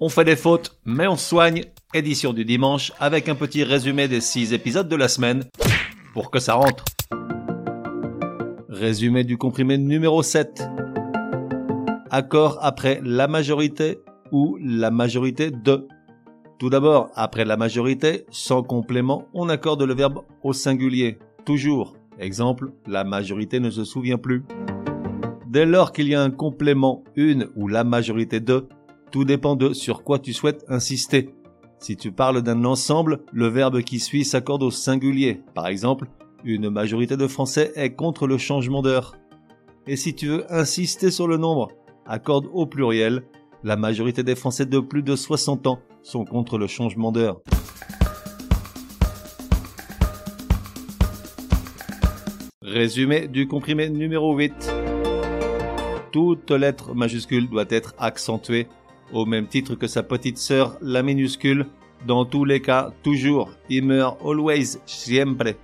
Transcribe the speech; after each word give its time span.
On 0.00 0.08
fait 0.08 0.24
des 0.24 0.36
fautes, 0.36 0.78
mais 0.84 1.08
on 1.08 1.16
soigne. 1.16 1.64
Édition 1.92 2.32
du 2.32 2.44
dimanche 2.44 2.92
avec 3.00 3.28
un 3.28 3.34
petit 3.34 3.64
résumé 3.64 4.06
des 4.06 4.20
6 4.20 4.52
épisodes 4.52 4.88
de 4.88 4.94
la 4.94 5.08
semaine 5.08 5.42
pour 6.12 6.30
que 6.30 6.38
ça 6.38 6.54
rentre. 6.54 6.84
Résumé 8.68 9.24
du 9.24 9.36
comprimé 9.38 9.76
numéro 9.76 10.22
7. 10.22 10.68
Accord 12.12 12.58
après 12.62 13.00
la 13.02 13.26
majorité 13.26 13.98
ou 14.30 14.56
la 14.62 14.92
majorité 14.92 15.50
de. 15.50 15.88
Tout 16.60 16.70
d'abord, 16.70 17.10
après 17.16 17.44
la 17.44 17.56
majorité, 17.56 18.24
sans 18.30 18.62
complément, 18.62 19.26
on 19.34 19.48
accorde 19.48 19.82
le 19.82 19.94
verbe 19.94 20.22
au 20.44 20.52
singulier. 20.52 21.18
Toujours. 21.44 21.96
Exemple, 22.20 22.70
la 22.86 23.02
majorité 23.02 23.58
ne 23.58 23.70
se 23.70 23.82
souvient 23.82 24.18
plus. 24.18 24.44
Dès 25.48 25.66
lors 25.66 25.90
qu'il 25.90 26.06
y 26.06 26.14
a 26.14 26.22
un 26.22 26.30
complément, 26.30 27.02
une 27.16 27.48
ou 27.56 27.66
la 27.66 27.82
majorité 27.82 28.38
de, 28.38 28.68
tout 29.10 29.24
dépend 29.24 29.56
de 29.56 29.72
sur 29.72 30.04
quoi 30.04 30.18
tu 30.18 30.32
souhaites 30.32 30.64
insister. 30.68 31.30
Si 31.78 31.96
tu 31.96 32.12
parles 32.12 32.42
d'un 32.42 32.64
ensemble, 32.64 33.20
le 33.32 33.46
verbe 33.46 33.82
qui 33.82 34.00
suit 34.00 34.24
s'accorde 34.24 34.62
au 34.62 34.70
singulier. 34.70 35.40
Par 35.54 35.68
exemple, 35.68 36.06
une 36.44 36.70
majorité 36.70 37.16
de 37.16 37.26
Français 37.26 37.72
est 37.76 37.94
contre 37.94 38.26
le 38.26 38.36
changement 38.36 38.82
d'heure. 38.82 39.16
Et 39.86 39.96
si 39.96 40.14
tu 40.14 40.26
veux 40.26 40.52
insister 40.52 41.10
sur 41.10 41.26
le 41.28 41.36
nombre, 41.36 41.68
accorde 42.06 42.46
au 42.52 42.66
pluriel. 42.66 43.22
La 43.64 43.76
majorité 43.76 44.22
des 44.22 44.34
Français 44.34 44.66
de 44.66 44.78
plus 44.78 45.02
de 45.02 45.16
60 45.16 45.66
ans 45.66 45.78
sont 46.02 46.24
contre 46.24 46.58
le 46.58 46.66
changement 46.66 47.10
d'heure. 47.10 47.40
Résumé 52.62 53.28
du 53.28 53.48
comprimé 53.48 53.88
numéro 53.88 54.36
8. 54.36 54.72
Toute 56.12 56.50
lettre 56.50 56.94
majuscule 56.94 57.48
doit 57.48 57.64
être 57.70 57.94
accentuée 57.98 58.68
au 59.12 59.26
même 59.26 59.46
titre 59.46 59.74
que 59.74 59.86
sa 59.86 60.02
petite 60.02 60.38
sœur, 60.38 60.76
la 60.80 61.02
minuscule, 61.02 61.66
dans 62.06 62.24
tous 62.24 62.44
les 62.44 62.60
cas, 62.60 62.92
toujours, 63.02 63.50
immer, 63.68 64.10
always, 64.24 64.78
siempre. 64.86 65.54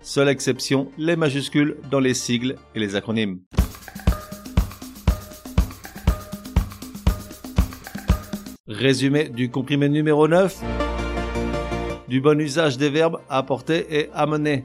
Seule 0.00 0.28
exception, 0.28 0.90
les 0.96 1.16
majuscules 1.16 1.76
dans 1.90 2.00
les 2.00 2.14
sigles 2.14 2.56
et 2.74 2.80
les 2.80 2.96
acronymes. 2.96 3.40
Résumé 8.66 9.28
du 9.28 9.50
comprimé 9.50 9.88
numéro 9.88 10.26
9. 10.26 10.62
Du 12.08 12.20
bon 12.20 12.40
usage 12.40 12.78
des 12.78 12.88
verbes 12.88 13.18
apporter 13.28 13.86
et 13.90 14.08
amener. 14.14 14.64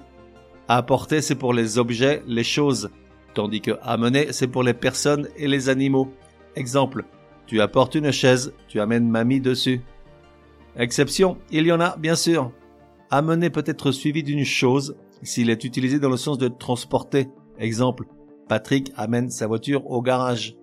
Apporter, 0.67 1.21
c'est 1.21 1.35
pour 1.35 1.53
les 1.53 1.77
objets, 1.77 2.23
les 2.25 2.43
choses, 2.43 2.89
tandis 3.33 3.61
que 3.61 3.71
amener, 3.83 4.31
c'est 4.31 4.47
pour 4.47 4.63
les 4.63 4.73
personnes 4.73 5.27
et 5.37 5.47
les 5.47 5.69
animaux. 5.69 6.11
Exemple, 6.55 7.03
tu 7.47 7.61
apportes 7.61 7.95
une 7.95 8.11
chaise, 8.11 8.53
tu 8.67 8.79
amènes 8.79 9.09
mamie 9.09 9.39
dessus. 9.39 9.81
Exception, 10.77 11.37
il 11.51 11.65
y 11.65 11.71
en 11.71 11.79
a, 11.79 11.95
bien 11.97 12.15
sûr. 12.15 12.51
Amener 13.11 13.49
peut 13.49 13.63
être 13.65 13.91
suivi 13.91 14.23
d'une 14.23 14.43
chose 14.43 14.97
s'il 15.21 15.49
est 15.49 15.63
utilisé 15.63 15.99
dans 15.99 16.09
le 16.09 16.17
sens 16.17 16.37
de 16.37 16.47
transporter. 16.47 17.27
Exemple, 17.59 18.05
Patrick 18.49 18.91
amène 18.95 19.29
sa 19.29 19.47
voiture 19.47 19.89
au 19.89 20.01
garage. 20.01 20.55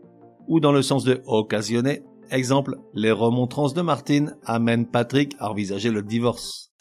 Ou 0.48 0.60
dans 0.60 0.72
le 0.72 0.82
sens 0.82 1.04
de 1.04 1.22
occasionner. 1.26 2.02
Exemple, 2.30 2.76
les 2.94 3.12
remontrances 3.12 3.74
de 3.74 3.82
Martine 3.82 4.36
amènent 4.44 4.86
Patrick 4.86 5.34
à 5.38 5.50
envisager 5.50 5.90
le 5.90 6.02
divorce. 6.02 6.72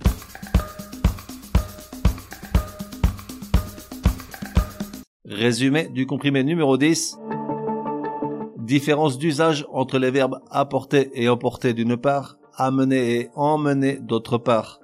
Résumé 5.26 5.88
du 5.88 6.06
comprimé 6.06 6.44
numéro 6.44 6.78
10. 6.78 7.21
Différence 8.72 9.18
d'usage 9.18 9.66
entre 9.74 10.00
les 10.00 10.12
verbes 10.12 10.40
apporter 10.50 11.12
et 11.14 11.28
emporter 11.28 11.74
d'une 11.74 11.98
part, 11.98 12.38
amener 12.56 13.20
et 13.20 13.30
emmener 13.36 14.00
d'autre 14.00 14.38
part. 14.38 14.80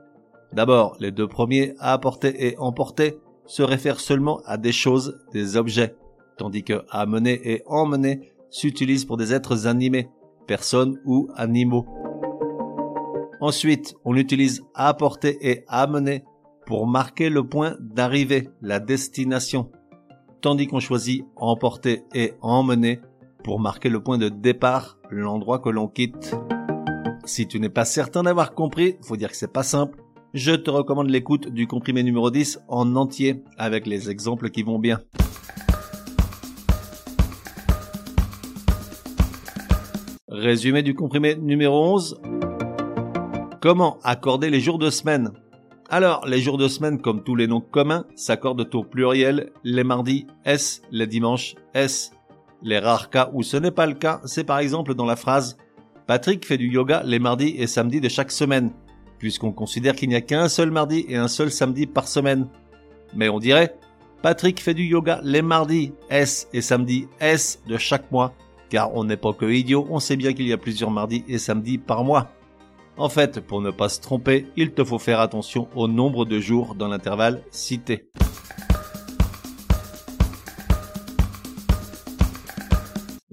D'abord, 0.52 0.98
les 1.00 1.14
deux 1.14 1.30
premiers, 1.30 1.74
apporter 1.80 2.48
et 2.48 2.58
emporter, 2.58 3.18
se 3.46 3.64
réfèrent 3.64 4.02
seulement 4.02 4.42
à 4.46 4.58
des 4.58 4.74
choses, 4.74 5.18
des 5.32 5.56
objets, 5.56 5.96
tandis 6.38 6.66
que 6.66 6.84
amener 6.90 7.40
et 7.46 7.64
emmener 7.66 8.34
s'utilisent 8.50 9.06
pour 9.06 9.16
des 9.16 9.34
êtres 9.34 9.68
animés, 9.68 10.10
personnes 10.48 11.00
ou 11.06 11.30
animaux. 11.38 11.86
Ensuite, 13.40 13.96
on 14.04 14.18
utilise 14.18 14.66
apporter 14.76 15.38
et 15.50 15.64
amener 15.70 16.26
pour 16.66 16.88
marquer 16.88 17.30
le 17.30 17.48
point 17.48 17.78
d'arrivée, 17.80 18.50
la 18.62 18.82
destination, 18.82 19.72
tandis 20.42 20.68
qu'on 20.68 20.82
choisit 20.82 21.24
emporter 21.38 22.04
et 22.14 22.34
emmener 22.42 23.00
pour 23.48 23.62
marquer 23.62 23.88
le 23.88 24.04
point 24.04 24.18
de 24.18 24.28
départ, 24.28 24.98
l'endroit 25.10 25.60
que 25.60 25.70
l'on 25.70 25.88
quitte. 25.88 26.36
Si 27.24 27.48
tu 27.48 27.62
n'es 27.62 27.70
pas 27.70 27.86
certain 27.86 28.24
d'avoir 28.24 28.54
compris, 28.54 28.98
faut 29.02 29.16
dire 29.16 29.32
que 29.32 29.38
c'est 29.38 29.54
pas 29.54 29.64
simple, 29.64 30.04
je 30.34 30.52
te 30.52 30.70
recommande 30.70 31.10
l'écoute 31.10 31.48
du 31.48 31.66
comprimé 31.66 32.04
numéro 32.04 32.30
10 32.30 32.60
en 32.68 32.98
entier 32.98 33.46
avec 33.58 33.88
les 33.88 34.10
exemples 34.10 34.50
qui 34.50 34.64
vont 34.64 34.80
bien. 34.80 35.00
Résumé 40.28 40.84
du 40.84 40.94
comprimé 40.94 41.38
numéro 41.38 41.94
11. 41.94 42.20
Comment 43.62 43.98
accorder 44.04 44.50
les 44.50 44.60
jours 44.60 44.78
de 44.78 44.90
semaine? 44.90 45.32
Alors, 45.90 46.28
les 46.28 46.42
jours 46.42 46.58
de 46.58 46.68
semaine, 46.68 47.00
comme 47.00 47.24
tous 47.24 47.36
les 47.36 47.48
noms 47.48 47.62
communs, 47.62 48.04
s'accordent 48.18 48.68
au 48.74 48.84
pluriel 48.84 49.54
les 49.64 49.86
mardis 49.86 50.28
S, 50.44 50.82
les 50.92 51.08
dimanches 51.08 51.56
S, 51.74 52.12
les 52.62 52.80
rares 52.80 53.10
cas 53.10 53.30
où 53.34 53.44
ce 53.44 53.58
n'est 53.58 53.72
pas 53.72 53.86
le 53.86 53.94
cas, 53.94 54.22
c'est 54.26 54.44
par 54.44 54.60
exemple 54.60 54.94
dans 54.94 55.06
la 55.06 55.16
phrase 55.16 55.58
Patrick 56.08 56.46
fait 56.46 56.58
du 56.58 56.70
yoga 56.70 57.04
les 57.06 57.20
mardis 57.20 57.56
et 57.58 57.68
samedis 57.68 58.00
de 58.00 58.10
chaque 58.10 58.32
semaine, 58.32 58.72
puisqu'on 59.20 59.52
considère 59.52 59.96
qu'il 59.96 60.10
n'y 60.10 60.16
a 60.16 60.22
qu'un 60.22 60.48
seul 60.48 60.72
mardi 60.72 61.06
et 61.10 61.18
un 61.18 61.28
seul 61.28 61.52
samedi 61.52 61.86
par 61.86 62.08
semaine. 62.08 62.48
Mais 63.14 63.30
on 63.30 63.40
dirait 63.40 63.76
Patrick 64.22 64.62
fait 64.62 64.74
du 64.74 64.84
yoga 64.84 65.20
les 65.24 65.42
mardis 65.42 65.94
S 66.10 66.48
et 66.54 66.62
samedis 66.62 67.08
S 67.20 67.62
de 67.68 67.78
chaque 67.78 68.12
mois, 68.12 68.34
car 68.70 68.96
on 68.96 69.04
n'est 69.04 69.18
pas 69.18 69.34
que 69.34 69.46
idiot, 69.46 69.86
on 69.90 70.00
sait 70.00 70.16
bien 70.16 70.34
qu'il 70.34 70.48
y 70.48 70.54
a 70.54 70.58
plusieurs 70.58 70.92
mardis 70.92 71.24
et 71.28 71.38
samedis 71.38 71.78
par 71.78 72.04
mois. 72.04 72.32
En 72.98 73.10
fait, 73.10 73.42
pour 73.42 73.62
ne 73.62 73.70
pas 73.70 73.90
se 73.90 74.02
tromper, 74.02 74.48
il 74.56 74.72
te 74.72 74.84
faut 74.84 74.98
faire 74.98 75.20
attention 75.20 75.68
au 75.76 75.88
nombre 75.88 76.26
de 76.26 76.40
jours 76.40 76.74
dans 76.74 76.88
l'intervalle 76.88 77.44
cité. 77.52 78.10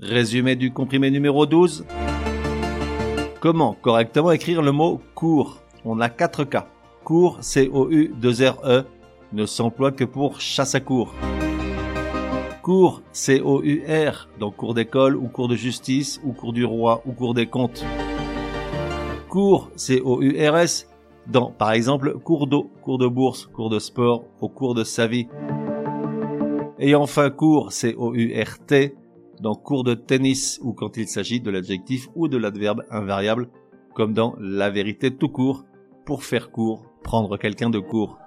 Résumé 0.05 0.55
du 0.55 0.71
comprimé 0.71 1.11
numéro 1.11 1.47
12. 1.47 1.87
Comment 3.41 3.73
correctement 3.73 4.33
écrire 4.33 4.61
le 4.61 4.71
mot 4.71 5.01
cours 5.15 5.63
On 5.87 5.99
a 5.99 6.11
quatre 6.11 6.45
cas. 6.45 6.67
Cours, 7.05 7.39
C-O-U, 7.41 8.13
2 8.15 8.51
R 8.51 8.59
E, 8.65 8.83
ne 9.33 9.47
s'emploie 9.47 9.93
que 9.93 10.05
pour 10.05 10.43
chasse 10.43 10.75
à 10.75 10.81
cours. 10.81 11.15
Cours, 12.61 13.01
C-O-U-R, 13.13 14.29
dans 14.39 14.51
cours 14.51 14.75
d'école 14.75 15.17
ou 15.17 15.29
cours 15.29 15.49
de 15.49 15.57
justice 15.57 16.21
ou 16.23 16.33
cours 16.33 16.53
du 16.53 16.67
roi 16.67 17.01
ou 17.07 17.13
cours 17.13 17.33
des 17.33 17.47
comptes. 17.47 17.83
Cours, 19.31 19.71
C-O-U-R-S, 19.75 20.87
dans, 21.27 21.51
par 21.51 21.73
exemple, 21.73 22.19
cours 22.19 22.47
d'eau, 22.47 22.71
cours 22.83 22.99
de 22.99 23.07
bourse, 23.07 23.47
cours 23.47 23.71
de 23.71 23.79
sport, 23.79 24.27
au 24.43 24.51
cours 24.51 24.75
de 24.75 24.85
sa 24.85 25.07
vie. 25.07 25.29
Et 26.79 26.95
enfin, 26.95 27.31
cours, 27.31 27.73
C-O-U-R-T, 27.73 28.97
dans 29.45 29.55
cours 29.55 29.85
de 29.85 29.93
tennis 29.93 30.59
ou 30.63 30.73
quand 30.73 30.97
il 30.97 31.07
s'agit 31.07 31.39
de 31.39 31.51
l'adjectif 31.51 32.09
ou 32.15 32.29
de 32.29 32.39
l'adverbe 32.39 32.83
invariable, 32.91 33.51
comme 33.95 34.15
dans 34.15 34.35
la 34.41 34.71
vérité 34.71 35.15
tout 35.15 35.29
court, 35.29 35.65
pour 36.07 36.25
faire 36.25 36.51
court, 36.51 36.87
prendre 37.03 37.37
quelqu'un 37.37 37.69
de 37.69 37.79
court. 37.79 38.19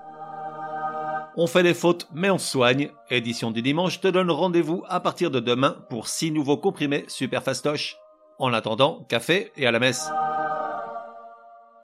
On 1.35 1.47
fait 1.47 1.63
des 1.63 1.73
fautes, 1.73 2.07
mais 2.13 2.29
on 2.29 2.37
soigne. 2.37 2.91
Édition 3.09 3.49
du 3.49 3.63
dimanche 3.63 3.99
te 3.99 4.07
donne 4.07 4.29
rendez-vous 4.29 4.83
à 4.87 4.99
partir 4.99 5.31
de 5.31 5.39
demain 5.39 5.77
pour 5.89 6.07
six 6.07 6.31
nouveaux 6.31 6.57
comprimés 6.57 7.05
super 7.07 7.41
fastoches. 7.43 7.97
En 8.37 8.53
attendant, 8.53 9.03
café 9.09 9.51
et 9.57 9.65
à 9.65 9.71
la 9.71 9.79
messe. 9.79 10.11